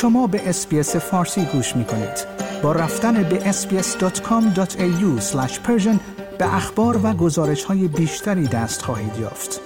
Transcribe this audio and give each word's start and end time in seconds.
شما 0.00 0.26
به 0.26 0.48
اسپیس 0.48 0.96
فارسی 0.96 1.44
گوش 1.44 1.76
می 1.76 1.84
کنید. 1.84 2.26
با 2.62 2.72
رفتن 2.72 3.22
به 3.22 3.52
sbs.com.au 3.52 5.22
به 6.38 6.54
اخبار 6.54 7.00
و 7.06 7.12
گزارش 7.12 7.64
های 7.64 7.88
بیشتری 7.88 8.46
دست 8.46 8.82
خواهید 8.82 9.16
یافت. 9.20 9.60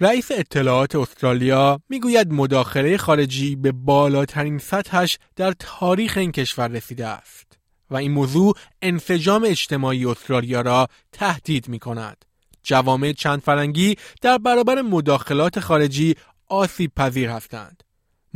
رئیس 0.00 0.30
اطلاعات 0.30 0.96
استرالیا 0.96 1.80
می‌گوید 1.88 2.32
مداخله 2.32 2.96
خارجی 2.96 3.56
به 3.56 3.72
بالاترین 3.72 4.58
سطحش 4.58 5.18
در 5.36 5.54
تاریخ 5.58 6.16
این 6.16 6.32
کشور 6.32 6.68
رسیده 6.68 7.06
است 7.06 7.58
و 7.90 7.96
این 7.96 8.12
موضوع 8.12 8.54
انسجام 8.82 9.44
اجتماعی 9.46 10.06
استرالیا 10.06 10.60
را 10.60 10.88
تهدید 11.12 11.68
می 11.68 11.78
کند. 11.78 12.24
جوامع 12.62 13.12
چند 13.12 13.42
فرنگی 13.42 13.96
در 14.22 14.38
برابر 14.38 14.82
مداخلات 14.82 15.60
خارجی 15.60 16.14
آسیب 16.48 16.92
پذیر 16.96 17.30
هستند. 17.30 17.82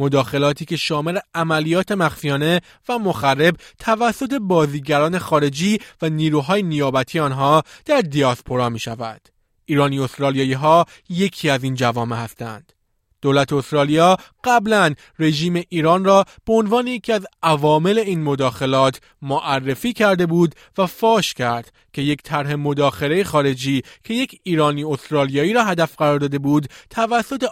مداخلاتی 0.00 0.64
که 0.64 0.76
شامل 0.76 1.18
عملیات 1.34 1.92
مخفیانه 1.92 2.60
و 2.88 2.98
مخرب 2.98 3.56
توسط 3.78 4.34
بازیگران 4.34 5.18
خارجی 5.18 5.78
و 6.02 6.08
نیروهای 6.08 6.62
نیابتی 6.62 7.18
آنها 7.18 7.62
در 7.84 8.00
دیاسپورا 8.00 8.68
می 8.68 8.78
شود. 8.78 9.20
ایرانی 9.64 10.00
استرالیایی 10.00 10.52
ها 10.52 10.86
یکی 11.08 11.50
از 11.50 11.64
این 11.64 11.74
جوامع 11.74 12.16
هستند. 12.16 12.72
دولت 13.22 13.52
استرالیا 13.52 14.16
قبلا 14.44 14.94
رژیم 15.18 15.62
ایران 15.68 16.04
را 16.04 16.24
به 16.46 16.52
عنوان 16.52 16.86
یکی 16.86 17.12
از 17.12 17.26
عوامل 17.42 17.98
این 17.98 18.22
مداخلات 18.22 19.00
معرفی 19.22 19.92
کرده 19.92 20.26
بود 20.26 20.54
و 20.78 20.86
فاش 20.86 21.34
کرد 21.34 21.72
که 21.92 22.02
یک 22.02 22.22
طرح 22.22 22.54
مداخله 22.54 23.24
خارجی 23.24 23.82
که 24.04 24.14
یک 24.14 24.40
ایرانی 24.42 24.84
استرالیایی 24.84 25.52
را 25.52 25.64
هدف 25.64 25.96
قرار 25.96 26.18
داده 26.18 26.38
بود 26.38 26.66
توسط 26.90 27.44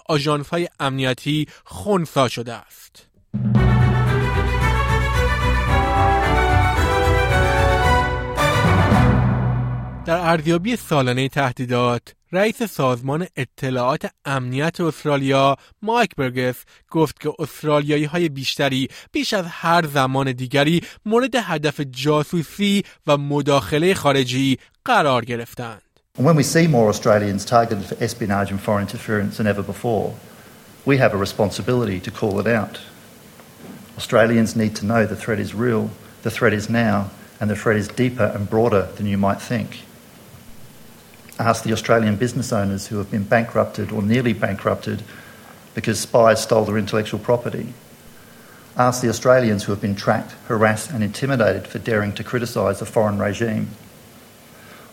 های 0.51 0.69
امنیتی 0.81 1.47
خونسا 1.65 2.29
شده 2.29 2.55
است. 2.55 3.09
در 10.07 10.17
ارزیابی 10.17 10.77
سالانه 10.77 11.29
تهدیدات 11.29 12.15
رئیس 12.33 12.63
سازمان 12.63 13.27
اطلاعات 13.37 14.11
امنیت 14.25 14.81
استرالیا 14.81 15.57
مایک 15.83 16.15
برگس 16.17 16.65
گفت 16.91 17.21
که 17.21 17.33
استرالیایی 17.39 18.05
های 18.05 18.29
بیشتری 18.29 18.89
بیش 19.13 19.33
از 19.33 19.45
هر 19.49 19.87
زمان 19.87 20.33
دیگری 20.33 20.83
مورد 21.07 21.35
هدف 21.35 21.81
جاسوسی 21.81 22.83
و 23.07 23.17
مداخله 23.17 23.95
خارجی 23.95 24.59
قرار 24.85 25.25
گرفتند. 25.25 25.83
when 26.19 26.35
we 26.35 26.43
see 26.43 26.67
more 26.67 26.89
Australians 26.89 27.45
targeted 27.45 27.85
for 27.85 28.03
espionage 28.03 28.51
and 28.51 28.61
foreign 28.61 28.83
interference 28.89 29.37
than 29.37 29.47
ever 29.47 29.63
before, 29.63 30.17
we 30.85 30.97
have 30.97 31.15
a 31.15 31.17
responsibility 31.17 32.01
to 32.01 32.11
call 32.11 32.41
it 32.41 32.47
out. 32.47 32.81
Australians 33.97 34.57
need 34.57 34.75
to 34.75 34.85
know 34.85 35.07
the 35.07 35.15
threat 35.15 35.39
is 35.39 35.55
real, 35.55 35.85
the 36.23 36.31
threat 36.31 36.53
is 36.53 36.69
now, 36.69 37.11
and 37.41 37.49
the 37.49 37.55
threat 37.55 37.77
is 37.77 37.87
deeper 37.87 38.33
and 38.35 38.51
broader 38.51 38.89
than 38.97 39.07
you 39.07 39.17
might 39.17 39.41
think. 39.41 39.71
Ask 41.40 41.64
the 41.64 41.74
Australian 41.74 42.16
business 42.16 42.54
owners 42.54 42.88
who 42.88 42.98
have 42.98 43.10
been 43.10 43.24
bankrupted 43.24 43.92
or 43.92 44.02
nearly 44.02 44.34
bankrupted 44.34 45.04
because 45.74 46.00
spies 46.00 46.42
stole 46.42 46.66
their 46.66 46.78
intellectual 46.78 47.20
property. 47.20 47.74
Ask 48.78 49.02
the 49.02 49.10
Australians 49.10 49.64
who 49.64 49.72
have 49.72 49.82
been 49.82 49.96
tracked, 49.96 50.34
harassed, 50.48 50.92
and 50.92 51.04
intimidated 51.04 51.68
for 51.68 51.80
daring 51.80 52.14
to 52.14 52.24
criticise 52.24 52.82
a 52.82 52.86
foreign 52.86 53.20
regime. 53.20 53.68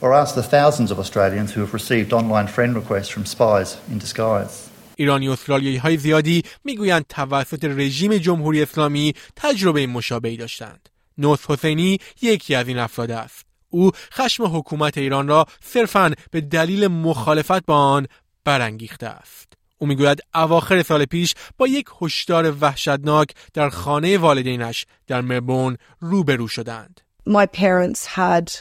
Or 0.01 0.15
ask 0.15 0.35
the 0.35 0.43
thousands 0.43 0.91
of 0.91 0.99
Australians 0.99 1.53
who 1.53 1.61
have 1.61 1.75
received 1.75 2.13
online 2.13 2.47
friend 2.47 2.75
requests 2.75 3.09
from 3.09 3.27
spies 3.27 3.77
in 3.91 3.99
disguise. 3.99 4.71
ایرانی 4.97 5.29
استرالیایی 5.29 5.77
های 5.77 5.97
زیادی 5.97 6.43
میگویند 6.65 7.05
توسط 7.09 7.65
رژیم 7.65 8.17
جمهوری 8.17 8.63
اسلامی 8.63 9.15
تجربه 9.37 9.87
مشابهی 9.87 10.37
داشتند. 10.37 10.89
نوس 11.19 11.51
حسینی 11.51 11.99
یکی 12.23 12.55
از 12.55 12.69
این 12.69 12.79
افراد 12.79 13.11
است. 13.11 13.47
او 13.70 13.92
خشم 14.14 14.58
حکومت 14.58 14.98
ایران 14.98 15.28
را 15.28 15.46
صرفاً 15.62 16.14
به 16.32 16.42
دلیل 16.42 16.88
مخالفت 16.88 17.66
با 17.66 17.78
آن 17.78 18.08
برانگیخته 18.46 19.08
است. 19.08 19.54
او 19.78 19.88
می‌گوید 19.88 20.20
اواخر 20.36 20.84
سال 20.84 21.06
پیش 21.06 21.36
با 21.58 21.68
یک 21.68 21.86
هشدار 22.02 22.56
وحشتناک 22.62 23.30
در 23.54 23.70
خانه 23.70 24.18
والدینش 24.18 24.86
در 25.08 25.22
مربون 25.22 25.78
روبرو 26.00 26.48
شدند. 26.48 27.02
My 27.28 27.46
parents 27.46 28.06
had 28.06 28.52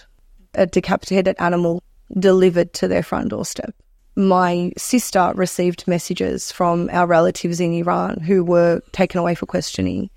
a 0.54 0.66
decapitated 0.66 1.36
animal 1.38 1.82
delivered 2.18 2.72
to 2.72 2.88
their 2.88 3.02
front 3.02 3.28
doorstep. 3.28 3.74
My 4.16 4.72
sister 4.78 5.32
received 5.34 5.88
messages 5.88 6.52
from 6.52 6.88
our 6.92 7.06
relatives 7.06 7.58
in 7.60 7.72
Iran 7.74 8.20
who 8.20 8.44
were 8.44 8.80
taken 8.92 9.18
away 9.18 9.34
for 9.34 9.46
questioning. 9.46 10.08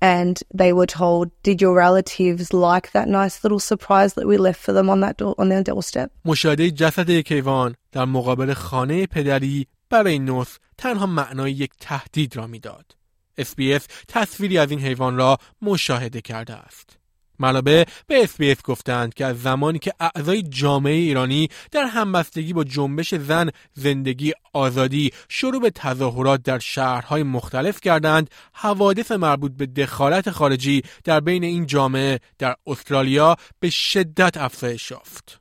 And 0.00 0.42
they 0.54 0.72
were 0.72 0.86
told, 0.86 1.30
"Did 1.42 1.60
your 1.60 1.74
relatives 1.74 2.52
like 2.52 2.86
that 2.92 3.08
nice 3.08 3.36
little 3.44 3.60
surprise 3.60 4.14
that 4.14 4.26
we 4.26 4.36
left 4.38 4.60
for 4.66 4.72
them 4.72 4.88
on 4.88 5.00
that 5.00 5.16
door, 5.18 5.34
on 5.38 5.48
their 5.48 5.62
doorstep?" 5.62 6.10
مشاهده 6.24 6.70
جسد 6.70 7.20
کیوان 7.20 7.74
در 7.92 8.04
مقابل 8.04 8.54
خانه 8.54 9.06
پدری 9.06 9.66
برای 9.90 10.18
نوس 10.18 10.56
تنها 10.78 11.06
معنای 11.06 11.52
یک 11.52 11.70
تهدید 11.80 12.36
را 12.36 12.46
می‌داد. 12.46 12.96
SBS 13.40 13.82
تصویری 14.08 14.58
از 14.58 14.70
این 14.70 14.80
حیوان 14.80 15.16
را 15.16 15.38
مشاهده 15.62 16.20
کرده 16.20 16.54
است. 16.54 16.98
منابع 17.38 17.84
به 18.06 18.22
اسپیس 18.22 18.62
گفتند 18.62 19.14
که 19.14 19.26
از 19.26 19.42
زمانی 19.42 19.78
که 19.78 19.92
اعضای 20.00 20.42
جامعه 20.42 20.92
ایرانی 20.92 21.48
در 21.72 21.84
همبستگی 21.84 22.52
با 22.52 22.64
جنبش 22.64 23.14
زن 23.14 23.50
زندگی 23.74 24.32
آزادی 24.52 25.10
شروع 25.28 25.60
به 25.60 25.70
تظاهرات 25.70 26.42
در 26.42 26.58
شهرهای 26.58 27.22
مختلف 27.22 27.80
کردند 27.80 28.30
حوادث 28.52 29.12
مربوط 29.12 29.52
به 29.52 29.66
دخالت 29.66 30.30
خارجی 30.30 30.82
در 31.04 31.20
بین 31.20 31.44
این 31.44 31.66
جامعه 31.66 32.20
در 32.38 32.54
استرالیا 32.66 33.36
به 33.60 33.70
شدت 33.70 34.36
افزایش 34.36 34.90
یافت. 34.90 35.40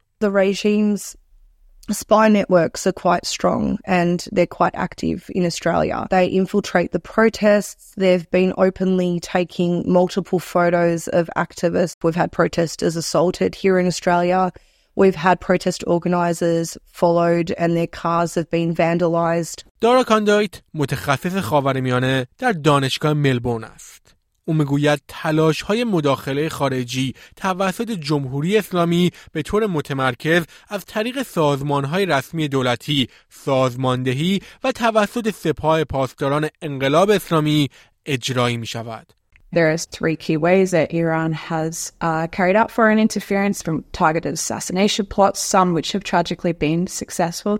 spy 1.91 2.28
networks 2.28 2.87
are 2.87 2.93
quite 2.93 3.27
strong 3.27 3.78
and 3.84 4.27
they're 4.33 4.47
quite 4.47 4.75
active 4.75 5.31
in 5.31 5.45
Australia. 5.45 6.06
They 6.11 6.27
infiltrate 6.27 6.93
the 6.93 7.01
protests. 7.01 7.93
They've 7.97 8.31
been 8.31 8.53
openly 8.56 9.21
taking 9.21 9.91
multiple 9.91 10.39
photos 10.39 11.09
of 11.09 11.31
activists. 11.37 11.97
We've 12.03 12.15
had 12.15 12.33
protesters 12.33 12.97
assaulted 12.97 13.55
here 13.55 13.78
in 13.78 13.87
Australia. 13.87 14.53
We've 14.97 15.15
had 15.15 15.41
protest 15.41 15.84
organisers 15.87 16.77
followed 16.87 17.53
and 17.53 17.77
their 17.77 17.87
cars 17.87 18.34
have 18.34 18.51
been 18.51 18.75
vandalised. 18.75 19.65
دارا 19.81 20.05
کاندایت 20.05 20.62
متخصص 20.75 21.37
خاورمیانه 21.37 22.27
در 22.39 22.53
دانشگاه 22.53 23.12
ملبورن 23.12 23.65
است. 23.65 24.14
او 24.46 24.54
می‌گوید 24.54 25.02
تلاش 25.08 25.62
های 25.62 25.84
مداخله 25.84 26.50
خارجی 26.50 27.14
توسط 27.36 27.92
جمهوری 27.92 28.58
اسلامی 28.58 29.12
به 29.32 29.42
طور 29.42 29.68
متمرکز 29.68 30.44
از 30.70 30.86
طریق 30.86 31.24
سازمان 31.24 31.86
های 31.86 32.06
رسمی 32.06 32.48
دولتی، 32.48 33.10
سازماندهی 33.30 34.42
و 34.64 34.72
توسط 34.72 35.30
سپاه 35.30 35.84
پاسداران 35.84 36.50
انقلاب 36.62 37.10
اسلامی 37.10 37.70
اجرایی 38.06 38.58
می 38.58 38.68
شود. 38.68 39.14
There 39.56 39.72
are 39.72 39.78
three 39.78 40.18
key 40.18 40.38
ways 40.38 40.72
that 40.72 40.92
Iran 40.92 41.32
has 41.32 41.94
uh, 42.02 42.28
carried 42.28 42.58
out 42.58 42.72
foreign 42.72 43.00
interference 43.00 43.62
from 43.62 43.86
targeted 43.94 44.34
assassination 44.34 45.06
plots, 45.06 45.40
some 45.40 45.74
which 45.74 45.94
have 45.94 46.04
tragically 46.04 46.52
been 46.52 46.88
successful. 46.88 47.60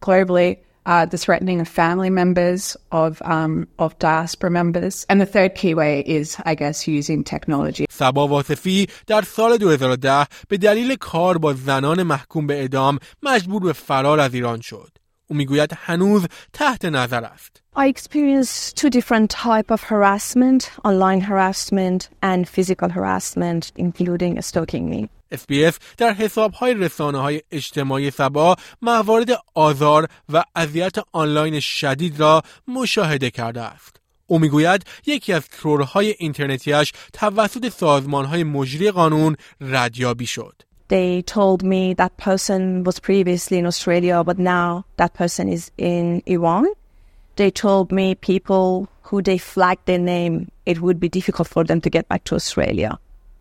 Globally, 0.00 0.58
uh, 0.88 1.04
the 1.04 1.18
threatening 1.18 1.60
of 1.60 1.68
family 1.68 2.10
members, 2.20 2.76
of, 2.90 3.12
um, 3.34 3.68
of 3.78 3.90
diaspora 3.98 4.50
members. 4.50 4.94
And 5.10 5.20
the 5.20 5.30
third 5.36 5.54
key 5.54 5.74
way 5.74 6.00
is, 6.18 6.36
I 6.52 6.54
guess, 6.54 6.88
using 6.88 7.22
technology. 7.24 7.86
سبا 7.90 8.28
واصفی 8.28 8.86
در 9.06 9.22
سال 9.22 9.56
2010 9.56 10.26
به 10.48 10.56
دلیل 10.56 10.96
کار 10.96 11.38
با 11.38 11.52
زنان 11.52 12.02
محکوم 12.02 12.46
به 12.46 12.54
اعدام 12.54 12.98
مجبور 13.22 13.62
به 13.62 13.72
فرار 13.72 14.20
از 14.20 14.34
ایران 14.34 14.60
شد. 14.60 14.97
او 15.28 15.36
می‌گوید 15.36 15.70
هنوز 15.76 16.26
تحت 16.52 16.84
نظر 16.84 17.24
است. 17.24 17.62
I 17.76 17.86
experienced 17.88 18.76
two 18.76 18.90
different 18.90 19.30
type 19.30 19.70
of 19.70 19.80
harassment, 19.82 20.62
online 20.84 21.20
harassment 21.20 22.08
and 22.22 22.48
physical 22.48 22.88
harassment, 22.88 23.62
including 23.76 24.40
stalking 24.42 24.84
me. 24.90 25.08
SBS 25.34 25.74
در 25.96 26.12
حساب 26.12 26.52
های 26.52 26.74
رسانه 26.74 27.18
های 27.18 27.42
اجتماعی 27.50 28.10
سبا 28.10 28.56
موارد 28.82 29.28
آزار 29.54 30.08
و 30.28 30.44
اذیت 30.56 30.96
آنلاین 31.12 31.60
شدید 31.60 32.20
را 32.20 32.42
مشاهده 32.68 33.30
کرده 33.30 33.62
است. 33.62 33.96
او 34.26 34.38
می‌گوید 34.38 34.86
یکی 35.06 35.32
از 35.32 35.42
ترورهای 35.48 36.14
اینترنتیش 36.18 36.92
توسط 37.12 37.68
سازمان 37.68 38.24
های 38.24 38.44
مجری 38.44 38.90
قانون 38.90 39.36
ردیابی 39.60 40.26
شد. 40.26 40.62
They 40.88 41.22
told 41.22 41.62
me 41.62 41.94
that 41.94 42.16
person 42.16 42.82
was 42.84 42.98
previously 42.98 43.58
in 43.58 43.66
Australia, 43.66 44.24
but 44.24 44.38
now 44.38 44.86
that 44.96 45.14
person 45.14 45.48
is 45.48 45.70
in 45.76 46.22
Iran. 46.26 46.66
They 47.36 47.50
told 47.50 47.92
me 47.92 48.14
people 48.14 48.88
who 49.02 49.22
they 49.22 49.38
flagged 49.38 49.86
their 49.86 49.98
name, 49.98 50.50
it 50.66 50.80
would 50.80 50.98
be 50.98 51.08
difficult 51.08 51.48
for 51.48 51.64
them 51.64 51.80
to 51.82 51.90
get 51.90 52.08
back 52.08 52.24
to 52.24 52.34
Australia. 52.34 52.98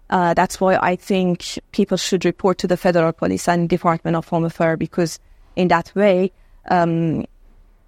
Uh, 0.09 0.33
that's 0.33 0.61
why 0.61 0.77
I 0.81 0.95
think 0.95 1.59
people 1.71 1.97
should 1.97 2.23
report 2.23 2.57
to 2.59 2.67
the 2.67 2.77
Federal 2.77 3.11
Police 3.11 3.47
and 3.47 3.67
Department 3.67 4.15
of 4.15 4.27
Home 4.29 4.45
Affairs 4.45 4.77
because 4.77 5.19
in 5.55 5.67
that 5.69 5.91
way, 5.95 6.31
um, 6.69 7.25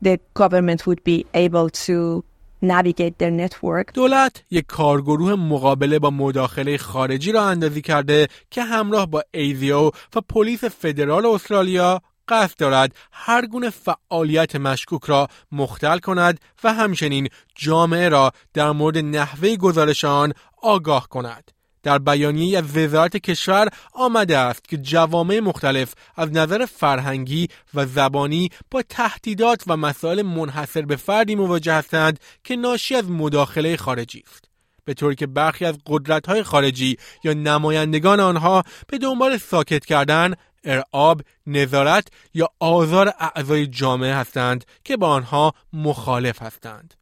the 0.01 0.19
government 0.33 0.87
would 0.87 1.03
be 1.03 1.25
able 1.33 1.69
to 1.69 2.23
navigate 2.63 3.21
network. 3.21 3.93
دولت 3.93 4.43
یک 4.51 4.65
کارگروه 4.65 5.35
مقابله 5.35 5.99
با 5.99 6.09
مداخله 6.09 6.77
خارجی 6.77 7.31
را 7.31 7.43
اندازی 7.43 7.81
کرده 7.81 8.27
که 8.51 8.63
همراه 8.63 9.05
با 9.05 9.23
ایزیو 9.31 9.87
و 9.87 10.21
پلیس 10.29 10.63
فدرال 10.63 11.25
استرالیا 11.25 12.01
قصد 12.27 12.57
دارد 12.57 12.95
هر 13.11 13.45
گونه 13.45 13.69
فعالیت 13.69 14.55
مشکوک 14.55 15.03
را 15.05 15.27
مختل 15.51 15.99
کند 15.99 16.39
و 16.63 16.73
همچنین 16.73 17.27
جامعه 17.55 18.09
را 18.09 18.31
در 18.53 18.71
مورد 18.71 18.97
نحوه 18.97 19.55
گزارش 19.55 20.05
آن 20.05 20.33
آگاه 20.61 21.07
کند. 21.07 21.51
در 21.83 21.97
بیانیه 21.97 22.61
وزارت 22.61 23.17
کشور 23.17 23.67
آمده 23.93 24.37
است 24.37 24.69
که 24.69 24.77
جوامع 24.77 25.39
مختلف 25.39 25.93
از 26.15 26.31
نظر 26.31 26.65
فرهنگی 26.65 27.47
و 27.73 27.85
زبانی 27.85 28.49
با 28.71 28.81
تهدیدات 28.89 29.63
و 29.67 29.77
مسائل 29.77 30.21
منحصر 30.21 30.81
به 30.81 30.95
فردی 30.95 31.35
مواجه 31.35 31.73
هستند 31.73 32.19
که 32.43 32.55
ناشی 32.55 32.95
از 32.95 33.09
مداخله 33.09 33.77
خارجی 33.77 34.23
است. 34.27 34.45
به 34.85 34.93
طوری 34.93 35.15
که 35.15 35.27
برخی 35.27 35.65
از 35.65 35.77
قدرت‌های 35.85 36.43
خارجی 36.43 36.97
یا 37.23 37.33
نمایندگان 37.33 38.19
آنها 38.19 38.63
به 38.87 38.97
دنبال 38.97 39.37
ساکت 39.37 39.85
کردن 39.85 40.33
ارعاب، 40.63 41.21
نظارت 41.47 42.07
یا 42.33 42.49
آزار 42.59 43.13
اعضای 43.19 43.67
جامعه 43.67 44.13
هستند 44.13 44.65
که 44.83 44.97
با 44.97 45.07
آنها 45.07 45.53
مخالف 45.73 46.41
هستند. 46.41 46.93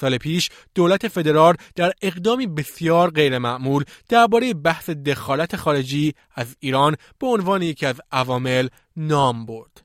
سال 0.00 0.18
پیش 0.18 0.50
دولت 0.74 1.08
فدرال 1.08 1.54
در 1.76 1.92
اقدامی 2.02 2.46
بسیار 2.46 3.10
غیرمعمول 3.10 3.84
درباره 4.08 4.54
بحث 4.54 4.90
دخالت 4.90 5.56
خارجی 5.56 6.14
از 6.34 6.56
ایران 6.60 6.96
به 7.18 7.26
عنوان 7.26 7.62
یکی 7.62 7.86
از 7.86 8.00
عوامل 8.12 8.68
نام 8.96 9.46
برد. 9.46 9.82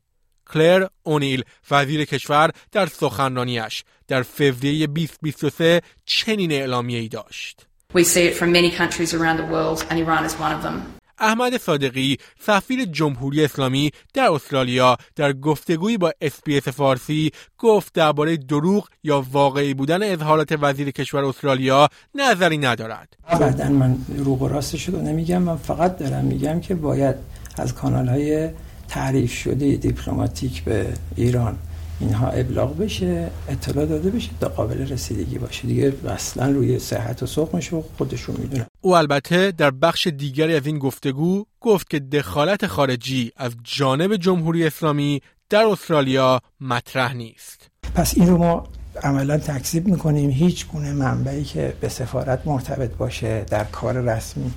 کلر 0.54 0.88
اونیل 1.04 1.44
وزیر 1.72 2.06
کشور 2.06 2.52
در 2.72 2.86
سخنرانیش 2.86 3.84
در 4.08 4.22
فوریه 4.22 4.88
2023 4.88 5.82
چنین 6.06 6.52
اعلامیه‌ای 6.52 7.08
داشت. 7.08 7.68
We 7.94 8.04
see 8.04 8.24
it 8.30 8.36
from 8.36 8.52
many 8.54 8.72
countries 8.72 9.14
around 9.14 9.38
the 9.38 9.50
world 9.56 9.86
and 9.90 10.00
Iran 10.00 10.24
is 10.24 10.34
one 10.40 10.54
of 10.58 10.62
them. 10.64 11.01
احمد 11.22 11.58
صادقی 11.58 12.18
سفیر 12.40 12.86
جمهوری 12.86 13.44
اسلامی 13.44 13.92
در 14.14 14.32
استرالیا 14.32 14.98
در 15.16 15.34
گفتگویی 15.34 15.98
با 15.98 16.12
اسپیس 16.22 16.68
فارسی 16.68 17.32
گفت 17.58 17.94
درباره 17.94 18.38
دروغ 18.38 18.88
یا 19.04 19.26
واقعی 19.32 19.74
بودن 19.74 20.04
اظهارات 20.04 20.58
وزیر 20.62 20.92
کشور 20.92 21.26
استرالیا 21.26 21.90
نظری 22.16 22.58
ندارد. 22.58 23.18
بعدا 23.40 23.70
من 23.70 23.94
دروغ 23.94 24.42
و 24.42 24.48
راستش 24.48 24.90
رو 24.90 25.02
نمیگم 25.02 25.42
من 25.42 25.58
فقط 25.58 25.98
دارم 25.98 26.26
میگم 26.26 26.60
که 26.60 26.76
باید 26.76 27.16
از 27.58 27.76
کانال 27.76 28.08
های 28.08 28.50
تعریف 28.88 29.34
شده 29.34 29.76
دیپلماتیک 29.76 30.64
به 30.64 30.88
ایران 31.16 31.58
اینها 32.02 32.28
ابلاغ 32.28 32.78
بشه 32.78 33.30
اطلاع 33.48 33.86
داده 33.86 34.10
بشه 34.10 34.30
تا 34.42 34.50
قابل 34.50 34.88
رسیدگی 34.88 35.38
باشه. 35.38 35.68
دیگه 35.68 35.94
اصلا 36.08 36.52
روی 36.52 36.80
صحت 36.80 37.24
و 37.24 37.26
سقمش 37.26 37.68
رو 37.68 37.84
خودشون 37.98 38.36
می‌دونن. 38.40 38.66
او 38.82 38.96
البته 38.96 39.52
در 39.52 39.72
بخش 39.72 40.08
دیگری 40.08 40.56
از 40.56 40.66
این 40.68 40.80
گفتگو 40.80 41.46
گفت 41.62 41.90
که 41.90 42.00
دخالت 42.00 42.68
خارجی 42.68 43.32
از 43.38 43.56
جانب 43.64 44.16
جمهوری 44.16 44.68
اسلامی 44.68 45.22
در 45.50 45.64
استرالیا 45.64 46.42
مطرح 46.62 47.14
نیست. 47.14 47.68
پس 47.96 48.18
این 48.18 48.28
رو 48.28 48.38
ما 48.38 48.68
عملا 49.04 49.38
تکذیب 49.38 49.88
می‌کنیم. 49.88 50.30
هیچ 50.30 50.68
گونه 50.68 50.94
منبعی 50.94 51.44
که 51.44 51.74
به 51.82 51.90
سفارت 51.90 52.48
مرتبط 52.48 52.92
باشه 52.96 53.46
در 53.50 53.64
کار 53.64 54.02
رسمی 54.02 54.52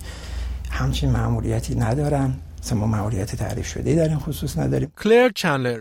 همچین 0.71 1.11
معمولیتی 1.11 1.75
ندارن. 1.75 2.35
ما 2.73 2.87
معمولیت 2.87 3.37
تعریف 3.37 3.67
شده 3.67 3.95
در 3.95 4.09
این 4.09 4.19
خصوص 4.19 4.59
نداریم. 4.59 4.93
کلر 5.03 5.31
چندلر 5.35 5.81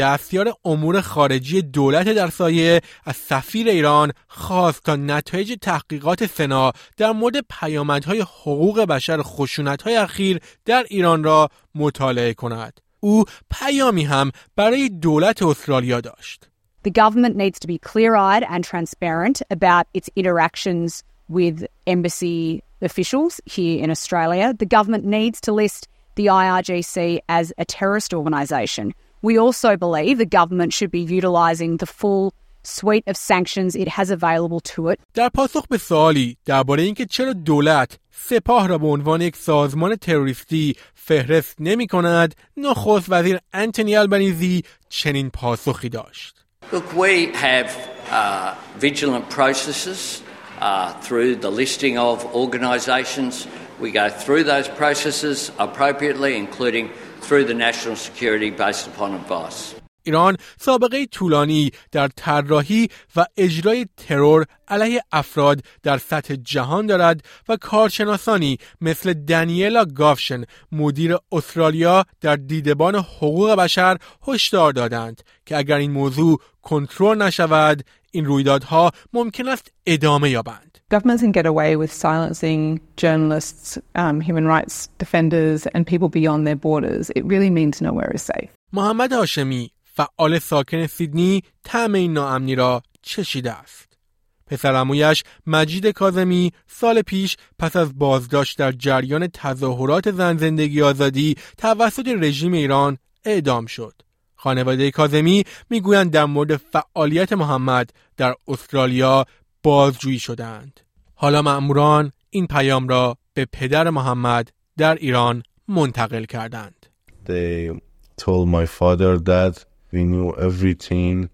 دستیار 0.00 0.52
امور 0.64 1.00
خارجی 1.00 1.62
دولت 1.62 2.08
در 2.08 2.30
سایه 2.30 2.80
از 3.04 3.16
سفیر 3.16 3.68
ایران 3.68 4.12
خواست 4.28 4.82
تا 4.82 4.96
نتایج 4.96 5.54
تحقیقات 5.62 6.26
سنا 6.26 6.72
در 6.96 7.12
مورد 7.12 7.34
پیامدهای 7.50 8.20
حقوق 8.20 8.80
بشر 8.80 9.22
خشونتهای 9.22 9.96
اخیر 9.96 10.40
در 10.64 10.86
ایران 10.90 11.24
را 11.24 11.48
مطالعه 11.74 12.34
کند. 12.34 12.80
او 13.00 13.24
پیامی 13.50 14.04
هم 14.04 14.30
برای 14.56 14.88
دولت 14.88 15.42
استرالیا 15.42 16.00
داشت. 16.00 16.46
The 16.84 16.90
government 16.90 17.36
needs 17.36 17.58
to 17.58 17.68
be 17.68 17.78
clear-eyed 17.78 18.44
and 18.48 18.64
transparent 18.64 19.42
about 19.50 19.84
its 19.92 20.08
interactions 20.16 21.04
with 21.28 21.66
embassy 21.86 22.62
officials 22.80 23.40
here 23.44 23.84
in 23.84 23.90
Australia. 23.90 24.54
The 24.62 24.70
government 24.76 25.04
needs 25.04 25.38
to 25.42 25.52
list 25.52 25.88
the 26.14 26.26
IRGC 26.26 27.18
as 27.28 27.52
a 27.58 27.66
terrorist 27.66 28.14
organisation. 28.14 28.94
We 29.21 29.39
also 29.39 29.77
believe 29.77 30.17
the 30.17 30.37
government 30.39 30.71
should 30.73 30.91
be 30.91 31.03
utilising 31.17 31.77
the 31.77 31.85
full 31.85 32.33
suite 32.63 33.03
of 33.07 33.15
sanctions 33.17 33.75
it 33.75 33.87
has 33.87 34.09
available 34.09 34.59
to 34.75 34.89
it. 34.89 34.99
در 35.13 35.29
پاسخ 35.29 35.67
به 35.67 35.77
سوالی 35.77 36.37
درباره 36.45 36.83
اینکه 36.83 37.05
چرا 37.05 37.33
دولت 37.33 37.97
سپاه 38.11 38.67
را 38.67 38.77
به 38.77 38.87
عنوان 38.87 39.21
یک 39.21 39.35
سازمان 39.35 39.95
تروریستی 39.95 40.75
فهرست 40.95 41.55
نمی 41.59 41.87
کند 41.87 42.35
نخست 42.57 43.05
وزیر 43.09 43.39
انتونی 43.53 43.95
البنیزی 43.95 44.63
چنین 44.89 45.29
پاسخی 45.29 45.89
داشت 45.89 46.35
Look, 46.71 46.93
we 46.93 47.27
have 47.33 47.69
uh, 48.09 48.55
vigilant 48.79 49.29
processes 49.29 50.23
uh, 50.59 50.93
through 51.05 51.35
the 51.35 51.51
listing 51.51 51.97
of 51.99 52.25
organisations. 52.33 53.47
We 53.79 53.91
go 53.91 54.09
through 54.09 54.45
those 54.45 54.67
processes 54.67 55.51
appropriately, 55.59 56.35
including 56.37 56.89
through 57.30 57.44
the 57.44 57.60
national 57.68 57.96
security 58.08 58.50
based 58.50 58.86
upon 58.92 59.10
advice. 59.14 59.74
ایران 60.02 60.36
سابقه 60.60 61.06
طولانی 61.06 61.70
در 61.92 62.08
طراحی 62.08 62.88
و 63.16 63.26
اجرای 63.36 63.86
ترور 63.96 64.46
علیه 64.68 65.02
افراد 65.12 65.60
در 65.82 65.98
سطح 65.98 66.34
جهان 66.34 66.86
دارد 66.86 67.24
و 67.48 67.56
کارشناسانی 67.56 68.58
مثل 68.80 69.12
دنیلا 69.12 69.84
گافشن 69.84 70.44
مدیر 70.72 71.16
استرالیا 71.32 72.04
در 72.20 72.36
دیدبان 72.36 72.94
حقوق 72.94 73.50
بشر 73.50 73.98
هشدار 74.28 74.72
دادند 74.72 75.22
که 75.46 75.56
اگر 75.56 75.76
این 75.76 75.90
موضوع 75.90 76.38
کنترل 76.62 77.22
نشود 77.22 77.84
این 78.10 78.24
رویدادها 78.24 78.90
ممکن 79.12 79.48
است 79.48 79.72
ادامه 79.86 80.30
یابند 80.30 80.69
Governments 80.90 81.22
can 81.22 81.30
get 81.30 81.46
away 81.46 81.76
with 81.76 81.92
silencing 81.92 82.80
journalists, 82.96 83.78
um, 83.94 84.20
human 84.20 84.46
rights 84.54 84.88
defenders, 84.98 85.60
and 85.72 85.86
people 85.86 86.08
beyond 86.08 86.48
their 86.48 86.56
borders. 86.56 87.10
It 87.18 87.24
really 87.24 87.48
means 87.48 87.80
nowhere 87.80 88.10
is 88.14 88.22
safe. 88.22 88.50
محمد 88.72 89.12
هاشمی 89.12 89.70
فعال 89.84 90.38
ساکن 90.38 90.86
سیدنی 90.86 91.42
طعم 91.64 91.94
این 91.94 92.12
ناامنی 92.12 92.54
را 92.54 92.82
چشیده 93.02 93.52
است. 93.52 93.98
پسرمویش 94.46 95.24
مجید 95.46 95.86
کازمی 95.86 96.52
سال 96.66 97.02
پیش 97.02 97.36
پس 97.58 97.76
از 97.76 97.98
بازداشت 97.98 98.58
در 98.58 98.72
جریان 98.72 99.26
تظاهرات 99.26 100.10
زن 100.10 100.36
زندگی 100.36 100.82
آزادی 100.82 101.36
توسط 101.58 102.08
رژیم 102.08 102.52
ایران 102.52 102.98
اعدام 103.24 103.66
شد. 103.66 104.02
خانواده 104.36 104.90
کازمی 104.90 105.44
می‌گویند 105.70 106.10
در 106.10 106.24
مورد 106.24 106.56
فعالیت 106.56 107.32
محمد 107.32 107.90
در 108.16 108.34
استرالیا 108.48 109.26
بازجویی 109.62 110.18
شدند. 110.18 110.80
حالا 111.14 111.42
مأموران 111.42 112.12
این 112.30 112.46
پیام 112.46 112.88
را 112.88 113.16
به 113.34 113.44
پدر 113.44 113.90
محمد 113.90 114.50
در 114.78 114.94
ایران 114.94 115.42
منتقل 115.68 116.24
کردند. 116.24 116.86
They 117.26 117.80
told 118.16 118.48
my 118.48 118.66
father 118.66 119.18
that 119.18 119.64
we 119.92 120.04
knew 120.04 120.34
everything 120.48 121.28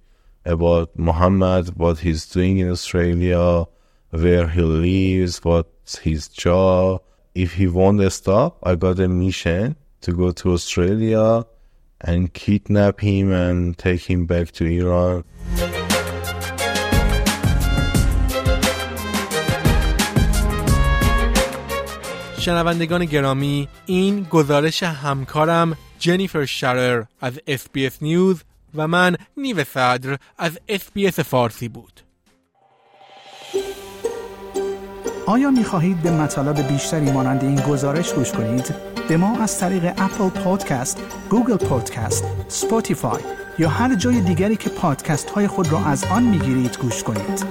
about 0.45 0.89
Muhammad, 0.99 1.77
what 1.77 1.99
he's 1.99 2.27
doing 2.27 2.59
in 2.59 2.71
Australia, 2.71 3.65
where 4.11 4.49
he 4.49 4.63
lives, 4.63 5.45
what's 5.45 5.99
his 5.99 6.29
job. 6.29 7.03
If 7.35 7.55
he 7.55 7.67
won't 7.67 8.11
stop, 8.13 8.59
I 8.63 8.77
got 8.77 8.99
a 8.99 9.09
mission 9.09 9.77
to 10.03 10.13
go 10.13 10.31
to 10.41 10.53
Australia 10.53 11.45
and 12.01 12.33
kidnap 12.33 13.01
him 13.01 13.33
and 13.33 13.77
take 13.77 14.03
him 14.11 14.27
back 14.27 14.53
to 14.53 14.65
Iran. 14.65 15.25
شنوندگان 22.47 23.05
گرامی 23.05 23.69
این 23.87 24.27
گزارش 24.31 24.83
همکارم 24.83 25.77
جنیفر 25.99 26.45
شرر 26.45 27.05
از 27.21 27.33
SBS 27.47 28.03
News 28.03 28.43
و 28.75 28.89
من 28.89 29.17
نیو 29.37 29.65
صدر 29.65 30.19
از 30.39 30.59
SBS 30.69 31.21
فارسی 31.21 31.69
بود 31.69 32.01
آیا 35.27 35.51
می 35.51 35.65
خواهید 35.65 36.03
به 36.03 36.11
مطالب 36.11 36.69
بیشتری 36.69 37.13
مانند 37.13 37.45
این 37.45 37.61
گزارش 37.61 38.13
گوش 38.13 38.33
کنید؟ 38.33 38.75
به 39.09 39.17
ما 39.17 39.43
از 39.43 39.61
طریق 39.61 39.85
اپل 39.85 40.29
پادکست، 40.29 41.03
گوگل 41.31 41.57
پادکست، 41.57 42.25
سپوتیفای 42.49 43.23
یا 43.59 43.69
هر 43.69 43.95
جای 43.95 44.21
دیگری 44.21 44.57
که 44.57 44.71
پادکست 44.71 45.31
های 45.31 45.49
خود 45.49 45.73
را 45.73 45.85
از 45.85 46.05
آن 46.05 46.23
می 46.23 46.39
گیرید 46.39 46.79
گوش 46.79 47.03
کنید؟ 47.03 47.45